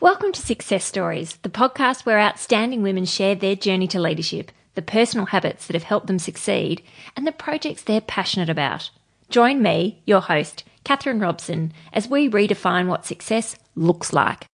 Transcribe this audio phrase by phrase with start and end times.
[0.00, 4.80] Welcome to Success Stories, the podcast where outstanding women share their journey to leadership, the
[4.80, 6.82] personal habits that have helped them succeed,
[7.14, 8.88] and the projects they're passionate about.
[9.28, 14.46] Join me, your host, Catherine Robson, as we redefine what success looks like.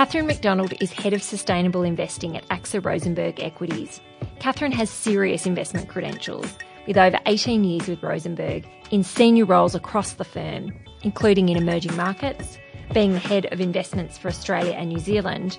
[0.00, 4.00] Kathryn McDonald is Head of Sustainable Investing at AXA Rosenberg Equities.
[4.38, 6.56] Kathryn has serious investment credentials,
[6.86, 11.94] with over 18 years with Rosenberg in senior roles across the firm, including in emerging
[11.96, 12.56] markets,
[12.94, 15.58] being the head of investments for Australia and New Zealand,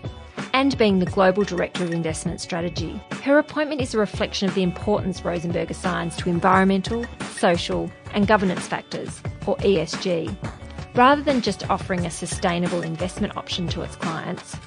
[0.54, 3.00] and being the Global Director of Investment Strategy.
[3.22, 8.66] Her appointment is a reflection of the importance Rosenberg assigns to environmental, social, and governance
[8.66, 10.36] factors, or ESG.
[10.94, 14.58] Rather than just offering a sustainable investment option to its clients,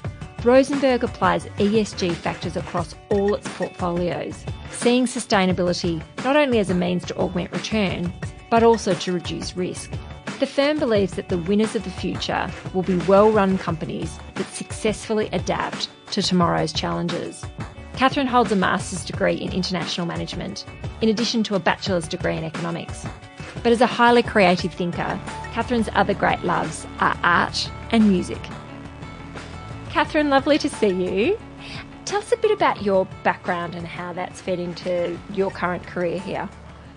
[0.43, 7.05] Rosenberg applies ESG factors across all its portfolios, seeing sustainability not only as a means
[7.05, 8.13] to augment return,
[8.49, 9.91] but also to reduce risk.
[10.39, 14.47] The firm believes that the winners of the future will be well run companies that
[14.47, 17.45] successfully adapt to tomorrow's challenges.
[17.93, 20.65] Kathryn holds a master's degree in international management,
[21.01, 23.05] in addition to a bachelor's degree in economics.
[23.63, 25.19] But as a highly creative thinker,
[25.53, 28.39] Kathryn's other great loves are art and music.
[29.89, 31.39] Kathryn, lovely to see you.
[32.05, 36.19] Tell us a bit about your background and how that's fed into your current career
[36.19, 36.49] here.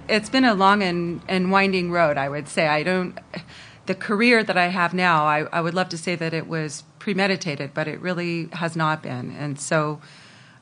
[0.09, 2.67] It's been a long and, and winding road, I would say.
[2.67, 3.19] I don't,
[3.87, 6.85] the career that I have now, I, I would love to say that it was
[6.99, 9.35] premeditated, but it really has not been.
[9.39, 10.01] And so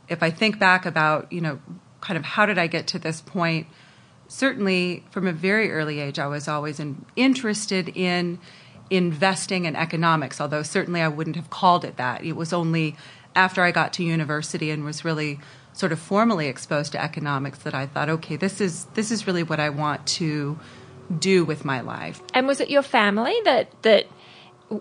[0.09, 1.59] if I think back about, you know,
[2.01, 3.67] kind of how did I get to this point,
[4.29, 8.39] certainly from a very early age, I was always in, interested in
[8.91, 12.25] investing in economics, although certainly I wouldn't have called it that.
[12.25, 12.97] It was only
[13.35, 15.41] after I got to university and was really
[15.73, 19.43] sort of formally exposed to economics that I thought, okay, this is this is really
[19.43, 20.59] what I want to
[21.19, 22.21] do with my life.
[22.33, 24.07] And was it your family that that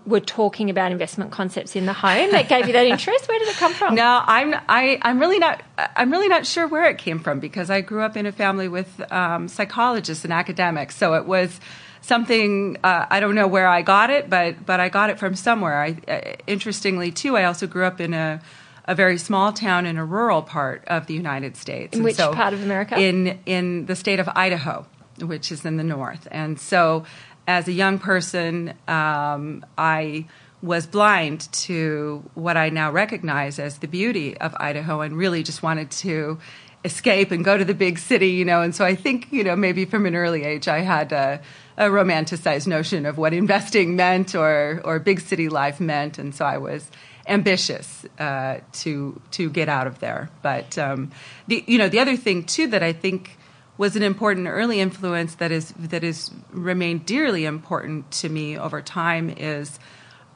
[0.06, 3.28] were talking about investment concepts in the home that gave you that interest?
[3.28, 3.96] Where did it come from?
[3.96, 7.70] No, I'm I, I'm really not I'm really not sure where it came from because
[7.70, 11.60] I grew up in a family with um, psychologists and academics, so it was
[12.02, 15.36] something uh, I don't know where I got it, but but I got it from
[15.36, 15.82] somewhere.
[15.82, 18.42] I, uh, interestingly, too, I also grew up in a
[18.86, 21.98] a very small town in a rural part of the United States.
[21.98, 22.98] In which so part of America?
[23.00, 24.86] In in the state of Idaho,
[25.20, 26.28] which is in the north.
[26.32, 27.06] And so,
[27.48, 30.26] as a young person, um, I
[30.62, 35.62] was blind to what I now recognize as the beauty of Idaho, and really just
[35.62, 36.40] wanted to
[36.84, 38.62] escape and go to the big city, you know.
[38.62, 41.42] And so I think, you know, maybe from an early age, I had a,
[41.78, 46.46] a romanticized notion of what investing meant or or big city life meant, and so
[46.46, 46.90] I was
[47.28, 50.30] ambitious uh, to to get out of there.
[50.42, 51.12] But um,
[51.48, 53.38] the you know the other thing too that I think
[53.78, 58.82] was an important early influence that is that is remained dearly important to me over
[58.82, 59.80] time is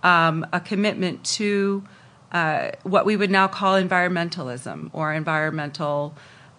[0.04, 1.84] um, a commitment to
[2.32, 6.16] uh, what we would now call environmentalism or environmental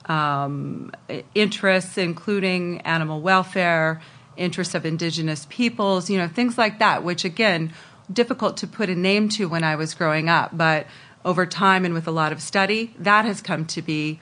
[0.06, 0.90] um,
[1.34, 4.00] interests, including animal welfare,
[4.36, 7.72] interests of indigenous peoples, you know, things like that, which again,
[8.12, 10.86] difficult to put a name to when I was growing up, but
[11.24, 14.18] over time and with a lot of study, that has come to be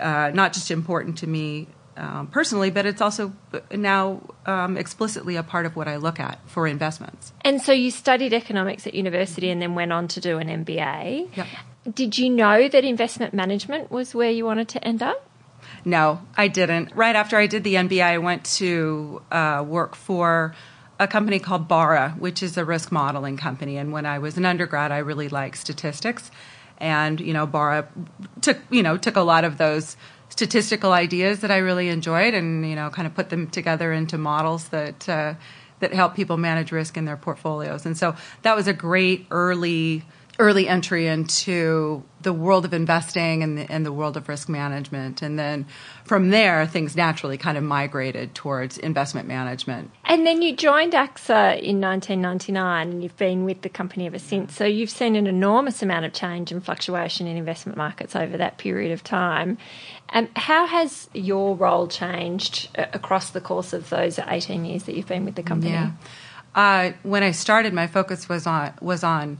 [0.00, 3.32] uh, not just important to me um, personally, but it's also
[3.72, 7.32] now um, explicitly a part of what I look at for investments.
[7.42, 11.36] And so you studied economics at university and then went on to do an MBA.
[11.36, 11.46] Yep.
[11.94, 15.26] Did you know that investment management was where you wanted to end up?
[15.84, 16.94] No, I didn't.
[16.94, 20.54] Right after I did the MBA, I went to uh, work for
[20.98, 23.76] a company called Barra, which is a risk modeling company.
[23.76, 26.30] And when I was an undergrad, I really liked statistics,
[26.78, 27.88] and you know, Barra
[28.40, 29.96] took you know took a lot of those
[30.36, 34.18] statistical ideas that I really enjoyed, and you know, kind of put them together into
[34.18, 35.34] models that uh,
[35.80, 37.86] that help people manage risk in their portfolios.
[37.86, 40.04] And so that was a great early
[40.38, 45.22] early entry into the world of investing and the, and the world of risk management.
[45.22, 45.66] And then
[46.04, 49.90] from there, things naturally kind of migrated towards investment management.
[50.04, 54.54] And then you joined AXA in 1999 and you've been with the company ever since.
[54.54, 58.58] So you've seen an enormous amount of change and fluctuation in investment markets over that
[58.58, 59.58] period of time.
[60.10, 64.94] Um, how has your role changed uh, across the course of those 18 years that
[64.94, 65.72] you've been with the company?
[65.72, 65.92] Yeah.
[66.54, 69.38] Uh, when I started, my focus was on was on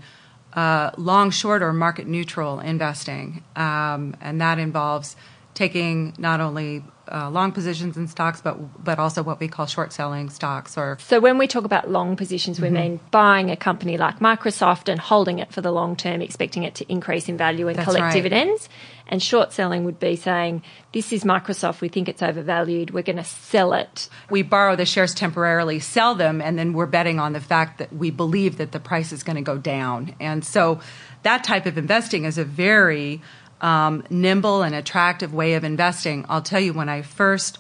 [0.57, 5.15] uh, long, short, or market neutral investing, um, and that involves
[5.55, 9.93] taking not only uh, long positions in stocks, but but also what we call short
[9.93, 10.77] selling stocks.
[10.77, 12.77] Or so when we talk about long positions, we mm-hmm.
[12.77, 16.75] mean buying a company like Microsoft and holding it for the long term, expecting it
[16.77, 18.13] to increase in value and That's collect right.
[18.13, 18.69] dividends.
[19.09, 20.63] And short selling would be saying,
[20.93, 21.81] "This is Microsoft.
[21.81, 22.91] We think it's overvalued.
[22.91, 26.87] We're going to sell it." We borrow the shares temporarily, sell them, and then we're
[26.87, 30.17] betting on the fact that we believe that the price is going to go down.
[30.19, 30.81] And so,
[31.23, 33.23] that type of investing is a very
[33.61, 36.25] um, nimble and attractive way of investing.
[36.29, 37.59] I'll tell you, when I first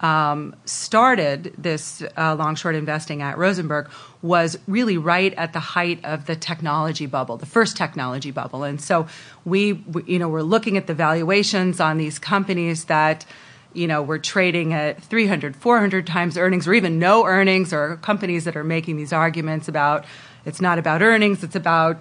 [0.00, 3.88] um, started this uh, long short investing at Rosenberg
[4.22, 8.64] was really right at the height of the technology bubble, the first technology bubble.
[8.64, 9.06] And so
[9.44, 13.24] we, we you know, we're looking at the valuations on these companies that
[13.72, 18.44] you know, we're trading at 300, 400 times earnings or even no earnings or companies
[18.44, 20.04] that are making these arguments about
[20.44, 21.98] it's not about earnings, it's about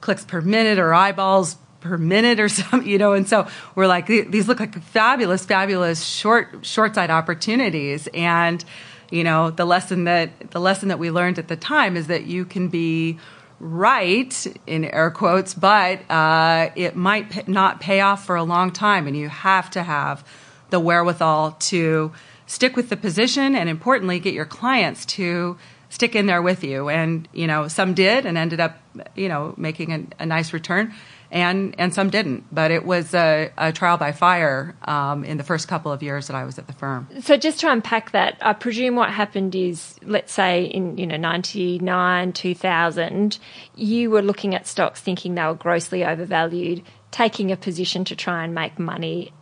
[0.00, 3.12] clicks per minute or eyeballs per minute or something, you know.
[3.12, 3.46] And so
[3.76, 8.08] we're like, these look like fabulous, fabulous short short side opportunities.
[8.12, 8.64] And
[9.10, 12.24] you know, the lesson that the lesson that we learned at the time is that
[12.24, 13.18] you can be
[13.60, 19.06] right in air quotes, but uh, it might not pay off for a long time,
[19.06, 20.26] and you have to have
[20.70, 22.12] the wherewithal to
[22.46, 25.56] stick with the position, and importantly, get your clients to
[25.94, 26.88] stick in there with you.
[26.88, 28.76] And you know, some did and ended up,
[29.14, 30.92] you know, making a, a nice return
[31.30, 32.44] and and some didn't.
[32.52, 36.26] But it was a, a trial by fire um, in the first couple of years
[36.26, 37.08] that I was at the firm.
[37.20, 41.16] So just to unpack that, I presume what happened is, let's say in you know
[41.16, 43.38] ninety nine two thousand,
[43.76, 48.44] you were looking at stocks thinking they were grossly overvalued, taking a position to try
[48.44, 49.32] and make money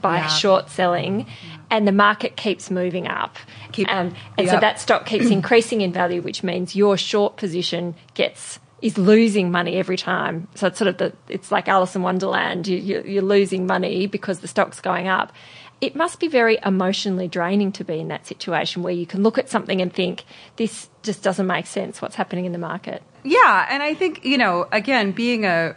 [0.00, 0.28] by yeah.
[0.28, 1.26] short selling,
[1.70, 3.36] and the market keeps moving up.
[3.72, 4.54] Keep, um, and yep.
[4.54, 9.50] so that stock keeps increasing in value, which means your short position gets is losing
[9.50, 10.48] money every time.
[10.54, 12.68] So it's sort of the it's like Alice in Wonderland.
[12.68, 15.32] You, you're losing money because the stock's going up.
[15.80, 19.36] It must be very emotionally draining to be in that situation where you can look
[19.36, 20.24] at something and think
[20.56, 22.00] this just doesn't make sense.
[22.00, 23.02] What's happening in the market?
[23.24, 25.76] Yeah, and I think you know, again, being a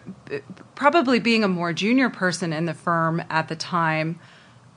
[0.79, 4.17] probably being a more junior person in the firm at the time.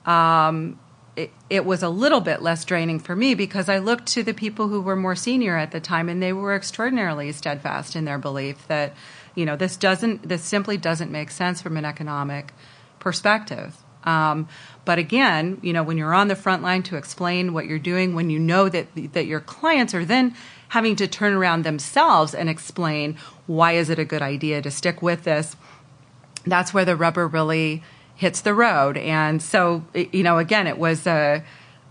[0.05, 0.81] Um,
[1.15, 4.35] it, it, was a little bit less draining for me because I looked to the
[4.35, 8.19] people who were more senior at the time and they were extraordinarily steadfast in their
[8.19, 8.95] belief that,
[9.37, 12.53] you know, this doesn't, this simply doesn't make sense from an economic
[12.99, 13.77] perspective.
[14.03, 14.49] Um,
[14.85, 18.17] but again, you know, when you're on the front line to explain what you're doing,
[18.17, 20.35] when you know that that your clients are then
[20.71, 23.17] having to turn around themselves and explain
[23.47, 25.55] why is it a good idea to stick with this,
[26.47, 27.83] that's where the rubber really
[28.17, 28.97] hits the road.
[28.97, 31.45] And so, you know, again, it was a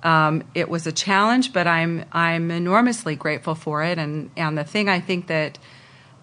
[0.03, 3.98] um, it was a challenge, but I'm I'm enormously grateful for it.
[3.98, 5.59] And and the thing I think that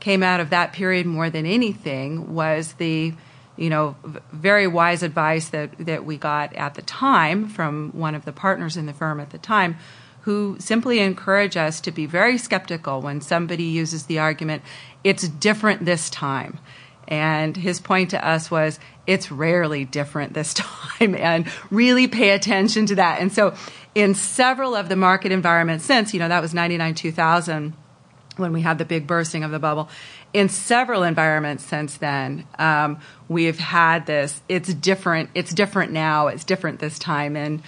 [0.00, 3.12] came out of that period more than anything was the
[3.56, 3.96] you know
[4.32, 8.76] very wise advice that that we got at the time from one of the partners
[8.76, 9.76] in the firm at the time
[10.22, 14.62] who simply encourage us to be very skeptical when somebody uses the argument
[15.02, 16.58] it's different this time
[17.08, 22.86] and his point to us was, it's rarely different this time, and really pay attention
[22.86, 23.20] to that.
[23.20, 23.54] And so,
[23.94, 27.72] in several of the market environments since, you know, that was 99 2000
[28.36, 29.88] when we had the big bursting of the bubble.
[30.32, 34.42] In several environments since then, um, we've had this.
[34.48, 35.30] It's different.
[35.34, 36.28] It's different now.
[36.28, 37.62] It's different this time, and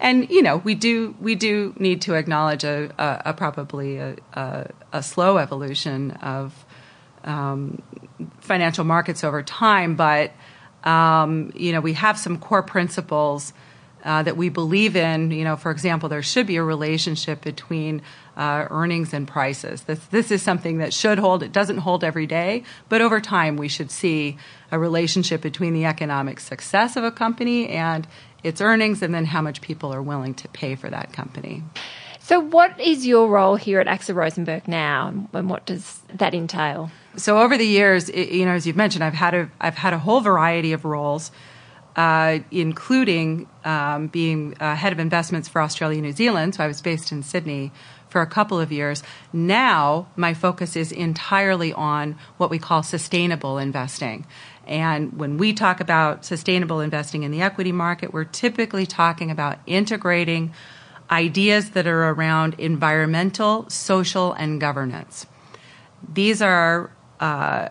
[0.00, 4.16] and you know we do we do need to acknowledge a, a, a probably a,
[4.92, 6.65] a, slow evolution of
[7.26, 7.82] um,
[8.40, 10.32] financial markets over time, but
[10.84, 13.52] um, you know we have some core principles
[14.04, 15.32] uh, that we believe in.
[15.32, 18.02] You know, for example, there should be a relationship between
[18.36, 19.82] uh, earnings and prices.
[19.82, 21.42] This this is something that should hold.
[21.42, 24.38] It doesn't hold every day, but over time we should see
[24.70, 28.06] a relationship between the economic success of a company and
[28.42, 31.64] its earnings, and then how much people are willing to pay for that company.
[32.26, 36.90] So, what is your role here at AXA Rosenberg now, and what does that entail?
[37.16, 39.98] So, over the years, you know, as you've mentioned, I've had a I've had a
[40.00, 41.30] whole variety of roles,
[41.94, 46.56] uh, including um, being uh, head of investments for Australia, and New Zealand.
[46.56, 47.70] So, I was based in Sydney
[48.08, 49.04] for a couple of years.
[49.32, 54.26] Now, my focus is entirely on what we call sustainable investing.
[54.66, 59.60] And when we talk about sustainable investing in the equity market, we're typically talking about
[59.64, 60.52] integrating
[61.10, 65.26] ideas that are around environmental, social, and governance.
[66.12, 67.68] These are uh,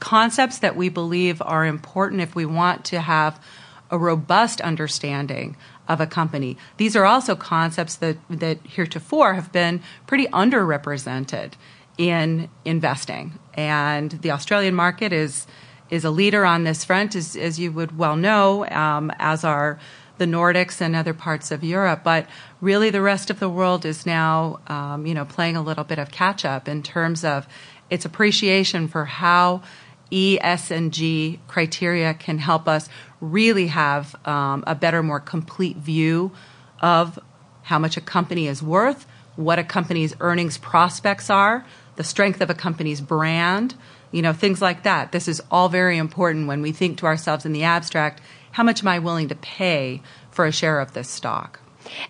[0.00, 3.42] concepts that we believe are important if we want to have
[3.90, 5.56] a robust understanding
[5.88, 6.56] of a company.
[6.76, 11.52] These are also concepts that, that heretofore have been pretty underrepresented
[11.96, 13.38] in investing.
[13.54, 15.46] And the Australian market is
[15.88, 19.78] is a leader on this front, as, as you would well know, um, as are
[20.18, 22.02] the Nordics and other parts of Europe.
[22.04, 22.26] But
[22.60, 25.98] really, the rest of the world is now, um, you know, playing a little bit
[25.98, 27.46] of catch up in terms of
[27.90, 29.62] its appreciation for how
[30.10, 32.88] E, S, and G criteria can help us
[33.20, 36.32] really have um, a better, more complete view
[36.80, 37.18] of
[37.62, 42.50] how much a company is worth, what a company's earnings prospects are, the strength of
[42.50, 43.74] a company's brand,
[44.12, 45.10] you know, things like that.
[45.10, 48.20] This is all very important when we think to ourselves in the abstract,
[48.56, 51.60] how much am I willing to pay for a share of this stock?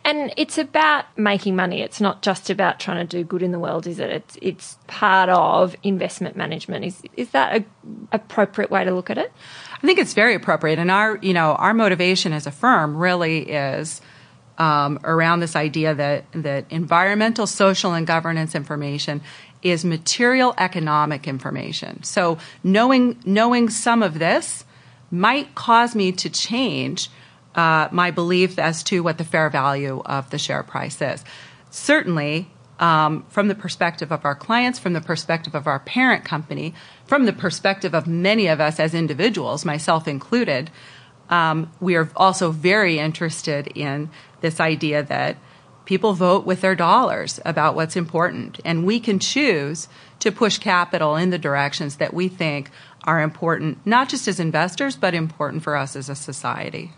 [0.04, 1.82] And it's about making money.
[1.82, 4.10] It's not just about trying to do good in the world, is it?
[4.10, 6.84] It's it's part of investment management.
[6.84, 7.64] Is is that a
[8.12, 9.32] appropriate way to look at it?
[9.72, 10.78] I think it's very appropriate.
[10.78, 14.00] And our you know our motivation as a firm really is
[14.56, 19.20] um, around this idea that that environmental, social, and governance information
[19.64, 22.04] is material economic information.
[22.04, 24.64] So knowing knowing some of this
[25.10, 27.10] might cause me to change
[27.54, 31.24] uh, my belief as to what the fair value of the share price is.
[31.70, 36.74] Certainly, um, from the perspective of our clients, from the perspective of our parent company,
[37.06, 40.70] from the perspective of many of us as individuals, myself included,
[41.30, 44.10] um, we are also very interested in
[44.42, 45.36] this idea that
[45.86, 49.88] people vote with their dollars about what's important, and we can choose
[50.20, 52.70] to push capital in the directions that we think
[53.04, 56.90] are important, not just as investors, but important for us as a society.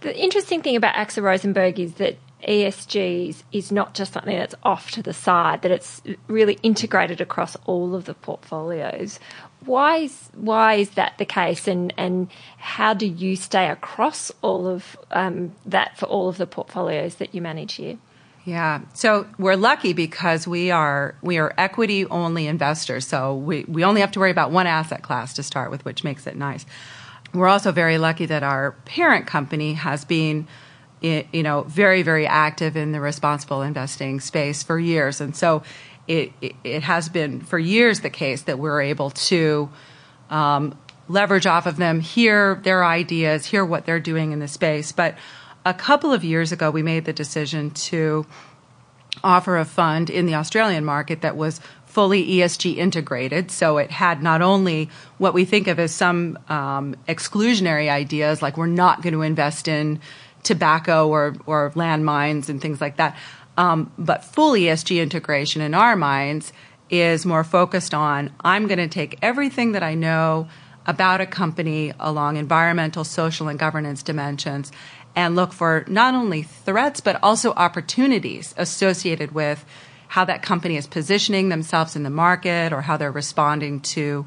[0.00, 2.16] The interesting thing about AXA Rosenberg is that
[2.46, 7.56] ESG is not just something that's off to the side, that it's really integrated across
[7.64, 9.18] all of the portfolios.
[9.64, 12.28] Why is, why is that the case, and, and
[12.58, 17.34] how do you stay across all of um, that for all of the portfolios that
[17.34, 17.98] you manage here?
[18.46, 18.82] Yeah.
[18.94, 23.04] So we're lucky because we are we are equity only investors.
[23.04, 26.04] So we, we only have to worry about one asset class to start with, which
[26.04, 26.64] makes it nice.
[27.34, 30.46] We're also very lucky that our parent company has been
[31.02, 35.62] you know very very active in the responsible investing space for years and so
[36.08, 36.32] it,
[36.64, 39.68] it has been for years the case that we're able to
[40.30, 40.76] um,
[41.08, 44.92] leverage off of them, hear their ideas, hear what they're doing in the space.
[44.92, 45.16] But
[45.66, 48.24] a couple of years ago, we made the decision to
[49.24, 53.50] offer a fund in the Australian market that was fully ESG integrated.
[53.50, 58.56] So it had not only what we think of as some um, exclusionary ideas, like
[58.56, 60.00] we're not going to invest in
[60.44, 63.16] tobacco or, or landmines and things like that,
[63.56, 66.52] um, but full ESG integration in our minds
[66.90, 70.48] is more focused on I'm going to take everything that I know
[70.86, 74.70] about a company along environmental, social, and governance dimensions
[75.16, 79.64] and look for not only threats but also opportunities associated with
[80.08, 84.26] how that company is positioning themselves in the market or how they're responding to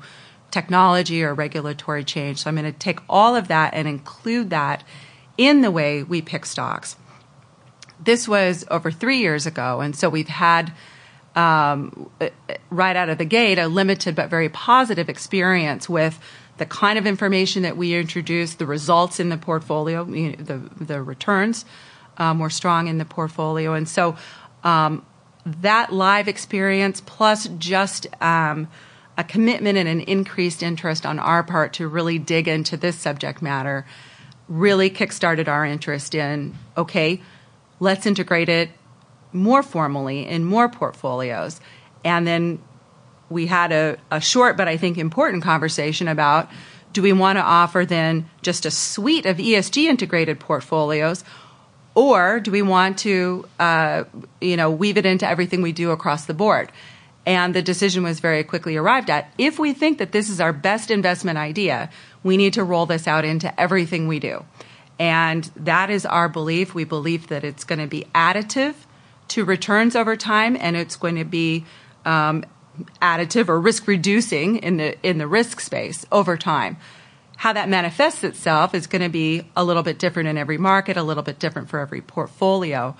[0.51, 2.39] technology or regulatory change.
[2.39, 4.84] So I'm going to take all of that and include that
[5.38, 6.96] in the way we pick stocks.
[8.03, 10.74] This was over three years ago, and so we've had
[11.36, 12.10] um,
[12.69, 16.19] right out of the gate a limited but very positive experience with
[16.60, 20.84] the kind of information that we introduced, the results in the portfolio, you know, the
[20.84, 21.66] the returns
[22.18, 24.16] um, were strong in the portfolio, and so
[24.63, 25.06] um,
[25.46, 28.68] that live experience plus just um,
[29.18, 33.42] a commitment and an increased interest on our part to really dig into this subject
[33.42, 33.86] matter
[34.50, 37.22] really kickstarted our interest in okay,
[37.80, 38.70] let's integrate it
[39.32, 41.62] more formally in more portfolios,
[42.04, 42.60] and then
[43.30, 46.50] we had a, a short but I think important conversation about
[46.94, 51.24] do we want to offer then just a suite of ESG integrated portfolios,
[51.94, 54.06] or do we want to, uh,
[54.42, 56.72] you know, weave it into everything we do across the board?
[57.26, 59.32] And the decision was very quickly arrived at.
[59.38, 61.90] If we think that this is our best investment idea,
[62.24, 64.44] we need to roll this out into everything we do.
[64.98, 66.74] And that is our belief.
[66.74, 68.74] We believe that it's going to be additive
[69.30, 71.66] to returns over time, and it's going to be
[72.04, 72.44] um,
[73.02, 76.78] additive or risk reducing in the in the risk space over time.
[77.38, 80.98] How that manifests itself is going to be a little bit different in every market,
[80.98, 82.98] a little bit different for every portfolio.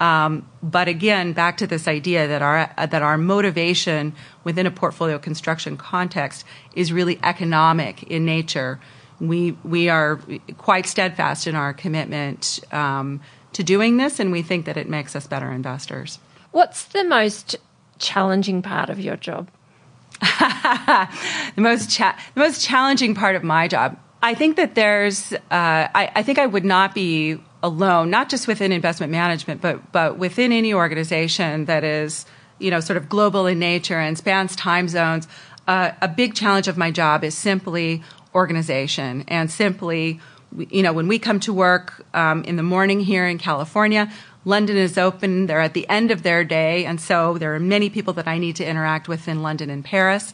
[0.00, 5.18] Um, but again, back to this idea that our that our motivation within a portfolio
[5.18, 6.44] construction context
[6.74, 8.78] is really economic in nature.
[9.20, 10.20] We we are
[10.56, 13.20] quite steadfast in our commitment um,
[13.54, 16.20] to doing this, and we think that it makes us better investors.
[16.52, 17.56] What's the most
[17.98, 19.50] challenging part of your job?
[20.20, 21.08] the
[21.56, 23.98] most cha- the most challenging part of my job.
[24.22, 25.32] I think that there's.
[25.32, 29.92] Uh, I, I think I would not be alone, not just within investment management, but
[29.92, 32.26] but within any organization that is
[32.58, 35.28] you know sort of global in nature and spans time zones.
[35.68, 38.02] Uh, a big challenge of my job is simply
[38.34, 40.20] organization and simply,
[40.56, 44.10] you know, when we come to work um, in the morning here in California,
[44.44, 45.46] London is open.
[45.46, 48.38] They're at the end of their day, and so there are many people that I
[48.38, 50.32] need to interact with in London and Paris.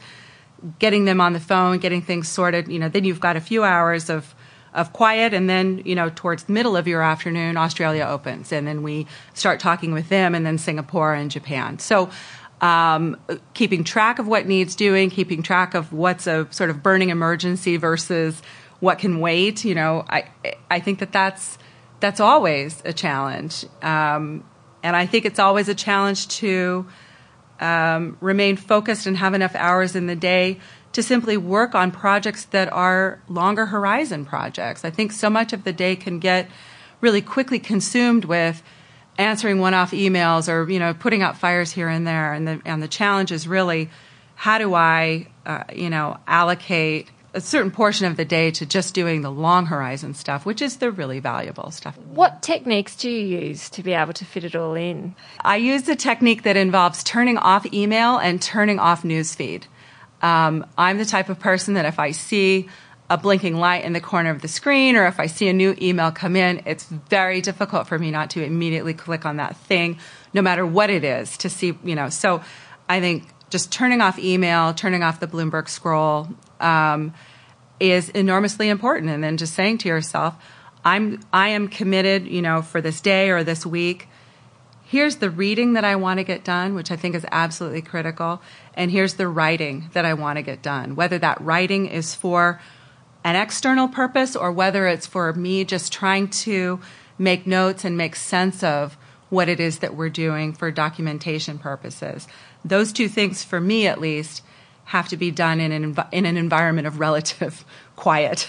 [0.79, 3.65] Getting them on the phone, getting things sorted, you know, then you've got a few
[3.65, 4.35] hours of
[4.73, 8.67] of quiet and then you know towards the middle of your afternoon australia opens and
[8.67, 12.11] then we start talking with them and then singapore and japan so
[12.65, 13.19] um,
[13.53, 17.77] keeping track of what needs doing, keeping track of what's a sort of burning emergency
[17.77, 18.41] versus
[18.81, 19.65] what can wait.
[19.65, 20.31] You know, I
[20.71, 21.59] I think that that's
[22.05, 24.45] that's always a challenge, um,
[24.83, 26.87] and I think it's always a challenge to
[27.61, 30.61] um, remain focused and have enough hours in the day
[30.93, 34.85] to simply work on projects that are longer horizon projects.
[34.85, 36.51] I think so much of the day can get
[37.01, 38.63] really quickly consumed with
[39.17, 42.83] answering one-off emails or you know putting out fires here and there and the and
[42.83, 43.89] the challenge is really
[44.35, 48.95] how do I uh, you know allocate a certain portion of the day to just
[48.95, 51.99] doing the long horizon stuff, which is the really valuable stuff.
[51.99, 55.15] What techniques do you use to be able to fit it all in?
[55.41, 59.65] I use the technique that involves turning off email and turning off newsfeed.
[60.23, 62.69] Um, I'm the type of person that if I see
[63.11, 65.77] a blinking light in the corner of the screen or if I see a new
[65.83, 69.99] email come in, it's very difficult for me not to immediately click on that thing,
[70.33, 72.09] no matter what it is, to see, you know.
[72.09, 72.43] So
[72.89, 76.27] I think just turning off email, turning off the Bloomberg scroll
[76.59, 77.15] um,
[77.79, 79.13] is enormously important.
[79.13, 80.35] And then just saying to yourself,
[80.85, 84.09] I'm, I am committed, you know, for this day or this week.
[84.83, 88.43] Here's the reading that I want to get done, which I think is absolutely critical.
[88.75, 90.97] And here's the writing that I want to get done.
[90.97, 92.61] Whether that writing is for
[93.23, 96.81] an external purpose or whether it's for me just trying to
[97.19, 98.97] make notes and make sense of
[99.31, 102.27] what it is that we're doing for documentation purposes.
[102.65, 104.43] Those two things, for me at least,
[104.85, 107.65] have to be done in an, env- in an environment of relative
[107.97, 108.49] quiet.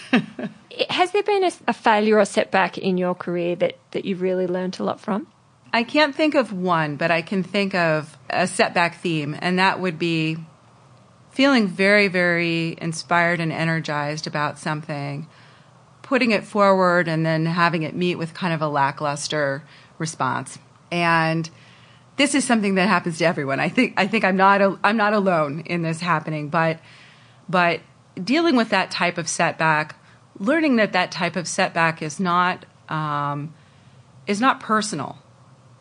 [0.89, 4.47] Has there been a, a, failure or setback in your career that, that you've really
[4.47, 5.27] learned a lot from?
[5.71, 9.79] I can't think of one, but I can think of a setback theme, and that
[9.79, 10.37] would be
[11.31, 15.27] feeling very, very inspired and energized about something,
[16.01, 19.63] putting it forward, and then having it meet with kind of a lackluster
[19.97, 20.57] response.
[20.91, 21.49] And
[22.17, 23.59] this is something that happens to everyone.
[23.59, 26.79] I think I think I'm not a, I'm not alone in this happening, but
[27.49, 27.81] but
[28.21, 29.95] dealing with that type of setback,
[30.39, 33.53] learning that that type of setback is not um,
[34.27, 35.17] is not personal,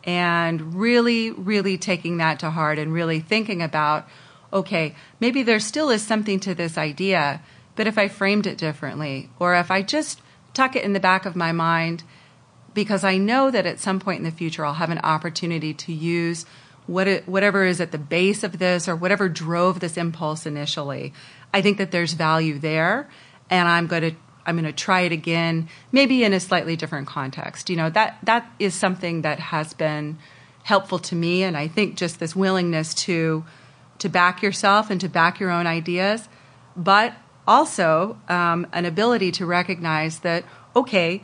[0.03, 4.07] and really really taking that to heart and really thinking about
[4.53, 7.41] okay, maybe there still is something to this idea,
[7.75, 10.21] but if I framed it differently, or if I just
[10.53, 12.03] tuck it in the back of my mind,
[12.75, 15.91] because I know that at some point in the future I'll have an opportunity to
[15.91, 16.45] use
[16.85, 21.13] what it, whatever is at the base of this or whatever drove this impulse initially.
[21.51, 23.09] I think that there's value there,
[23.49, 24.11] and I'm going to
[24.47, 27.71] I'm going to try it again, maybe in a slightly different context.
[27.71, 30.19] You know that that is something that has been
[30.63, 33.45] helpful to me, and I think just this willingness to
[33.99, 36.27] to back yourself and to back your own ideas,
[36.75, 37.13] but
[37.47, 40.43] also um, an ability to recognize that,
[40.75, 41.23] okay,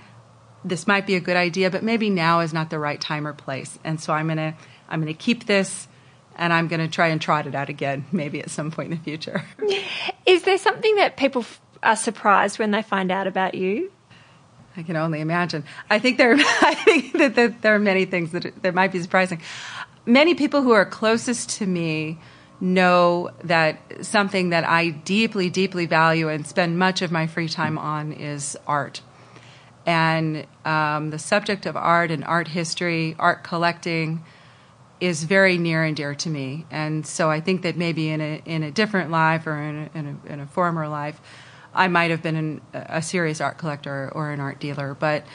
[0.63, 3.34] this might be a good idea, but maybe now is not the right time or
[3.34, 3.80] place.
[3.84, 4.54] And so I'm going to
[4.89, 5.88] I'm to keep this
[6.36, 8.97] and I'm going to try and trot it out again, maybe at some point in
[8.97, 9.43] the future.
[10.26, 11.45] Is there something that people
[11.82, 13.91] are surprised when they find out about you?
[14.78, 15.65] I can only imagine.
[15.89, 19.02] I think there, I think that, that there are many things that that might be
[19.02, 19.41] surprising.
[20.06, 22.19] Many people who are closest to me
[22.60, 27.78] know that something that I deeply, deeply value and spend much of my free time
[27.78, 29.02] on is art.
[29.91, 34.23] And um, the subject of art and art history, art collecting,
[35.01, 36.65] is very near and dear to me.
[36.71, 39.99] And so I think that maybe in a, in a different life or in a,
[39.99, 41.19] in a, in a former life,
[41.73, 44.95] I might have been an, a serious art collector or an art dealer.
[44.95, 45.25] But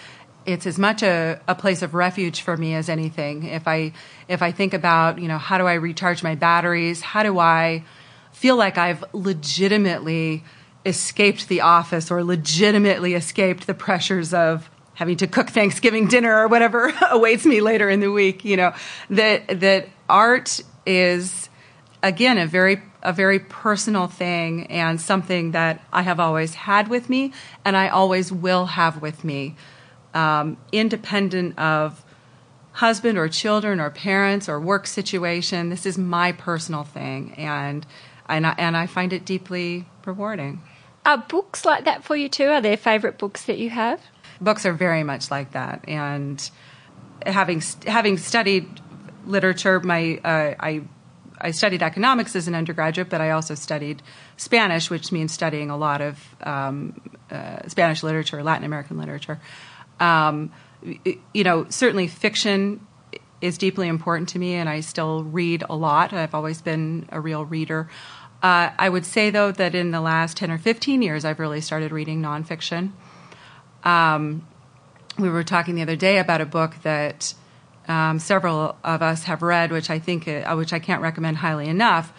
[0.47, 3.45] it's as much a, a place of refuge for me as anything.
[3.45, 3.92] If I
[4.27, 7.85] if I think about you know how do I recharge my batteries, how do I
[8.33, 10.45] feel like I've legitimately
[10.87, 16.49] escaped the office or legitimately escaped the pressures of having to cook Thanksgiving dinner or
[16.49, 18.44] whatever awaits me later in the week.
[18.44, 18.75] You know
[19.11, 21.51] that that art is
[22.03, 27.11] again a very a very personal thing and something that I have always had with
[27.11, 27.33] me
[27.64, 29.55] and I always will have with me
[30.16, 32.03] um, independent of
[32.72, 35.68] husband or children or parents or work situation.
[35.68, 37.87] This is my personal thing, and
[38.29, 40.62] and I, and I find it deeply rewarding.
[41.07, 42.49] Are books like that for you too?
[42.49, 44.03] Are there favorite books that you have?
[44.40, 46.51] Books are very much like that, and
[47.25, 48.69] having having studied
[49.25, 50.83] literature, my uh, I
[51.40, 54.03] I studied economics as an undergraduate, but I also studied
[54.37, 59.40] Spanish, which means studying a lot of um, uh, Spanish literature, Latin American literature.
[60.01, 60.53] Um,
[61.33, 62.85] you know, certainly fiction
[63.40, 66.12] is deeply important to me, and I still read a lot.
[66.12, 67.88] I've always been a real reader.
[68.46, 71.61] Uh, I would say, though, that in the last 10 or 15 years, I've really
[71.61, 72.92] started reading nonfiction.
[73.82, 74.46] Um,
[75.18, 77.35] we were talking the other day about a book that
[77.88, 81.66] um, several of us have read, which I think, uh, which I can't recommend highly
[81.66, 82.12] enough,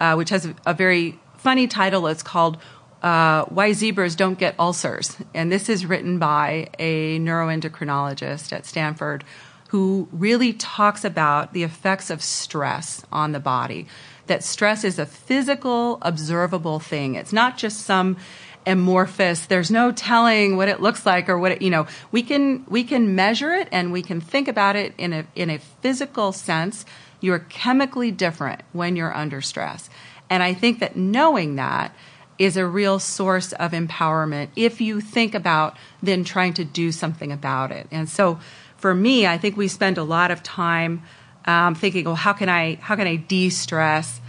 [0.00, 2.08] uh, which has a, a, very funny title.
[2.08, 2.58] It's called
[3.04, 9.22] uh, "Why Zebras Don't Get Ulcers," and this is written by a neuroendocrinologist at Stanford,
[9.68, 13.86] who really talks about the effects of stress on the body.
[14.30, 17.16] That stress is a physical, observable thing.
[17.16, 18.16] It's not just some
[18.64, 22.64] amorphous there's no telling what it looks like or what it, you know we can
[22.68, 26.30] we can measure it and we can think about it in a in a physical
[26.30, 26.86] sense.
[27.20, 29.90] You're chemically different when you're under stress.
[30.28, 31.92] And i think that knowing that
[32.38, 37.32] is a real source of empowerment if you think about then trying to do something
[37.32, 37.88] about it.
[37.90, 38.38] And so
[38.76, 41.02] for me i think we spend a lot of time
[41.46, 44.20] um, thinking well how can i how can i de-stress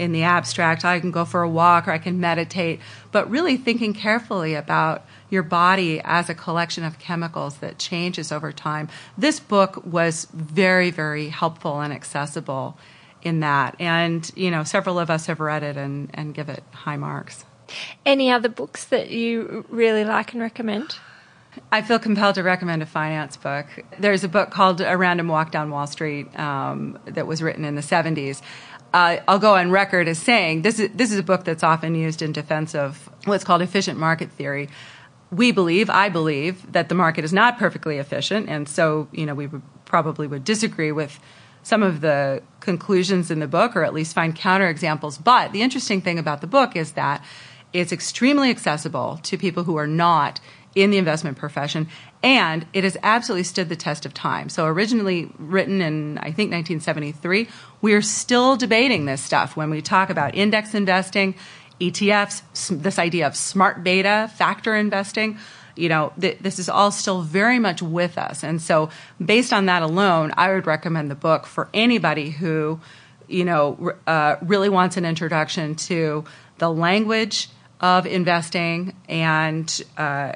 [0.00, 0.84] in the abstract.
[0.84, 2.80] I can go for a walk or I can meditate,
[3.12, 8.50] but really thinking carefully about your body as a collection of chemicals that changes over
[8.50, 8.88] time.
[9.18, 12.78] This book was very, very helpful and accessible
[13.22, 13.76] in that.
[13.78, 17.44] And, you know, several of us have read it and, and give it high marks.
[18.04, 20.96] Any other books that you really like and recommend?
[21.72, 23.66] I feel compelled to recommend a finance book.
[23.98, 27.74] There's a book called A Random Walk Down Wall Street um, that was written in
[27.74, 28.40] the 70s
[28.92, 31.94] uh, I'll go on record as saying this is this is a book that's often
[31.94, 34.68] used in defense of what's called efficient market theory.
[35.30, 39.34] We believe, I believe, that the market is not perfectly efficient, and so you know
[39.34, 41.20] we would, probably would disagree with
[41.62, 45.22] some of the conclusions in the book, or at least find counterexamples.
[45.22, 47.24] But the interesting thing about the book is that
[47.72, 50.40] it's extremely accessible to people who are not
[50.74, 51.88] in the investment profession,
[52.22, 54.48] and it has absolutely stood the test of time.
[54.48, 57.48] So, originally written in, I think, 1973,
[57.80, 61.34] we are still debating this stuff when we talk about index investing,
[61.80, 62.42] ETFs,
[62.82, 65.38] this idea of smart beta, factor investing.
[65.76, 68.44] You know, th- this is all still very much with us.
[68.44, 68.90] And so,
[69.24, 72.80] based on that alone, I would recommend the book for anybody who,
[73.28, 76.24] you know, uh, really wants an introduction to
[76.58, 77.48] the language
[77.80, 80.32] of investing and uh,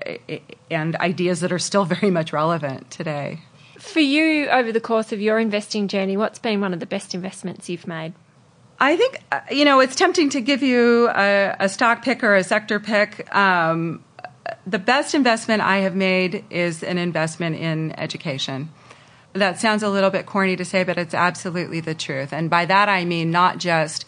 [0.71, 3.41] and ideas that are still very much relevant today.
[3.79, 7.15] For you, over the course of your investing journey, what's been one of the best
[7.15, 8.15] investments you've made?
[8.81, 12.35] I think uh, you know it's tempting to give you a, a stock pick or
[12.35, 13.35] a sector pick.
[13.35, 14.03] Um,
[14.67, 18.71] the best investment I have made is an investment in education.
[19.33, 22.33] That sounds a little bit corny to say, but it's absolutely the truth.
[22.33, 24.07] And by that I mean not just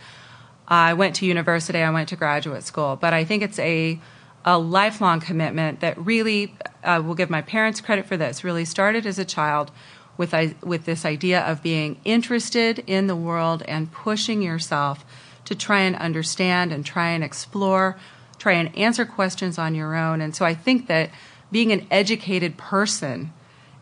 [0.68, 4.00] I went to university, I went to graduate school, but I think it's a
[4.46, 8.44] a lifelong commitment that really uh, will give my parents credit for this.
[8.44, 9.72] Really started as a child
[10.16, 15.04] with I, with this idea of being interested in the world and pushing yourself
[15.46, 17.98] to try and understand and try and explore,
[18.38, 20.20] try and answer questions on your own.
[20.20, 21.10] And so I think that
[21.50, 23.32] being an educated person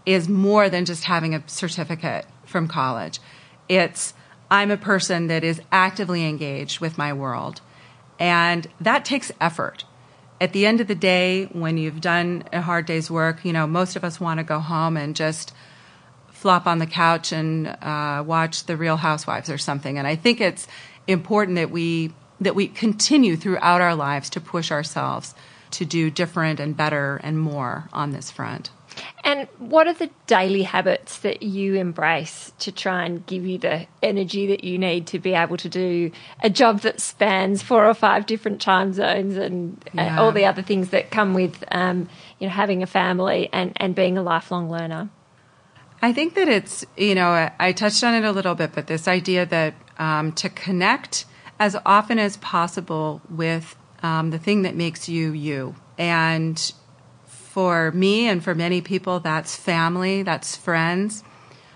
[0.07, 3.21] is more than just having a certificate from college.
[3.69, 4.15] It's
[4.55, 7.61] I'm a person that is actively engaged with my world.
[8.21, 9.85] And that takes effort.
[10.41, 13.67] At the end of the day, when you've done a hard day's work, you know,
[13.67, 15.53] most of us want to go home and just
[16.29, 19.99] flop on the couch and uh, watch The Real Housewives or something.
[19.99, 20.69] And I think it's
[21.09, 25.35] important that we that we continue throughout our lives to push ourselves
[25.73, 28.71] to do different and better and more on this front.
[29.25, 33.87] And what are the daily habits that you embrace to try and give you the
[34.03, 36.11] energy that you need to be able to do
[36.43, 40.21] a job that spans four or five different time zones and yeah.
[40.21, 43.95] all the other things that come with um, you know having a family and, and
[43.95, 45.09] being a lifelong learner?
[46.03, 49.09] I think that it's you know I touched on it a little bit, but this
[49.09, 51.25] idea that um, to connect
[51.59, 56.73] as often as possible with um, the thing that makes you you and
[57.55, 61.23] for me and for many people, that's family, that's friends.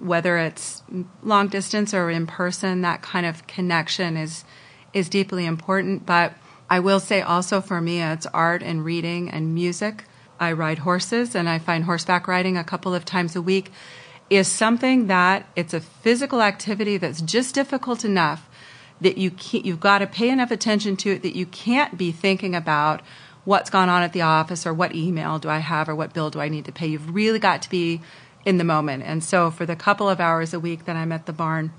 [0.01, 0.83] Whether it's
[1.23, 4.45] long distance or in person, that kind of connection is
[4.93, 6.05] is deeply important.
[6.05, 6.35] But
[6.69, 10.03] I will say also for me, it's art and reading and music.
[10.41, 13.71] I ride horses and I find horseback riding a couple of times a week
[14.29, 18.51] is something that it's a physical activity that's just difficult enough
[19.01, 22.57] that you you've got to pay enough attention to it that you can't be thinking
[22.57, 23.01] about
[23.49, 26.29] what's gone on at the office or what email do I have or what bill
[26.29, 26.87] do I need to pay.
[26.87, 28.03] You've really got to be
[28.45, 29.05] in the moment.
[29.05, 31.73] And so for the couple of hours a week that I'm at the barn,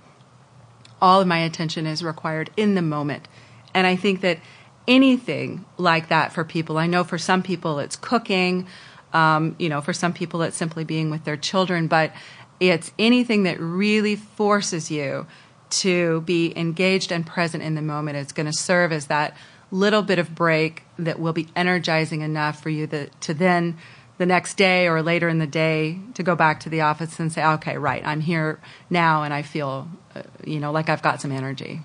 [0.99, 3.27] all of my attention is required in the moment.
[3.71, 4.39] And I think that
[4.88, 8.65] anything like that for people, I know for some people it's cooking,
[9.13, 12.12] um, you know, for some people it's simply being with their children, but
[12.60, 15.27] it's anything that really forces you
[15.69, 18.17] to be engaged and present in the moment.
[18.17, 19.38] It's going to serve as that
[19.71, 23.77] little bit of break that will be energizing enough for you that, to then
[24.17, 27.32] the next day or later in the day to go back to the office and
[27.32, 31.21] say, okay, right, I'm here now and I feel, uh, you know, like I've got
[31.21, 31.82] some energy.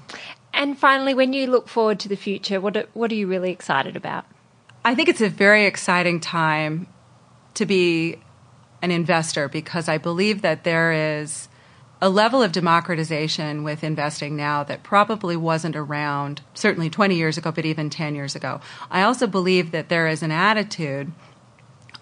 [0.53, 3.51] And finally, when you look forward to the future, what are, what are you really
[3.51, 4.25] excited about?
[4.85, 6.89] I think it's a very exciting time
[7.55, 8.17] to be
[8.83, 11.49] an investor because I believe that there is
[12.05, 17.51] a level of democratization with investing now that probably wasn't around certainly 20 years ago,
[17.51, 18.61] but even 10 years ago.
[18.91, 21.11] I also believe that there is an attitude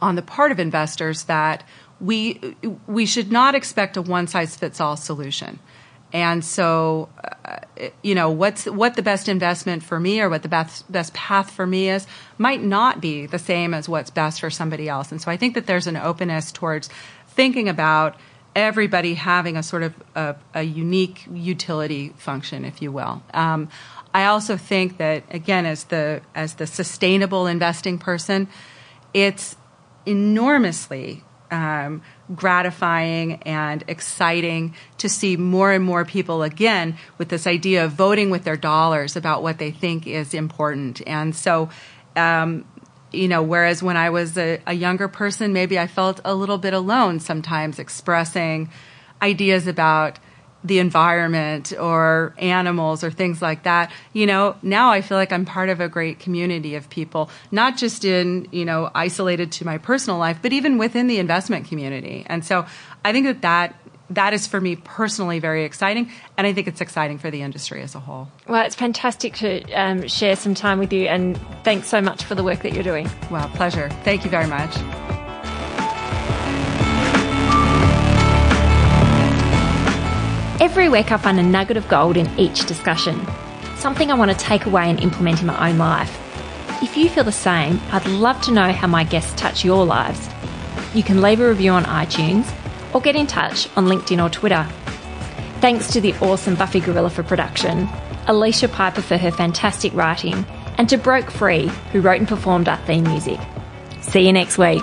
[0.01, 1.63] on the part of investors that
[2.01, 2.57] we
[2.89, 5.61] we should not expect a one size fits all solution.
[6.13, 7.61] And so, uh,
[8.03, 11.53] you know, what's what the best investment for me or what the best best path
[11.53, 15.13] for me is might not be the same as what's best for somebody else.
[15.13, 16.91] And so, I think that there's an openness towards
[17.29, 18.17] thinking about
[18.55, 23.23] everybody having a sort of a, a unique utility function, if you will.
[23.33, 23.69] Um,
[24.15, 28.49] I also think that again, as the as the sustainable investing person,
[29.15, 29.57] it's
[30.05, 32.03] enormously um,
[32.35, 38.31] gratifying and exciting to see more and more people again with this idea of voting
[38.31, 41.03] with their dollars about what they think is important.
[41.07, 41.69] And so,
[42.17, 42.65] um,
[43.13, 46.59] you know, whereas when I was a, a younger person, maybe I felt a little
[46.59, 48.71] bit alone sometimes expressing
[49.21, 50.19] ideas about
[50.65, 53.91] the environment or animals or things like that.
[54.13, 57.77] You know, now I feel like I'm part of a great community of people, not
[57.77, 62.25] just in, you know, isolated to my personal life, but even within the investment community.
[62.27, 62.67] And so
[63.05, 63.75] I think that that
[64.15, 67.83] that is for me personally very exciting, and I think it's exciting for the industry
[67.83, 68.29] as a whole.
[68.47, 72.35] Well, it's fantastic to um, share some time with you, and thanks so much for
[72.35, 73.11] the work that you're doing.
[73.31, 73.89] Well, pleasure.
[74.05, 74.77] Thank you very much.
[80.61, 83.21] Every week, I find a nugget of gold in each discussion,
[83.77, 86.19] something I want to take away and implement in my own life.
[86.83, 90.29] If you feel the same, I'd love to know how my guests touch your lives.
[90.95, 92.53] You can leave a review on iTunes
[92.93, 94.67] or get in touch on LinkedIn or Twitter.
[95.61, 97.89] Thanks to the awesome Buffy Gorilla for production,
[98.27, 100.45] Alicia Piper for her fantastic writing,
[100.79, 103.39] and to Broke Free, who wrote and performed our theme music.
[104.01, 104.83] See you next week.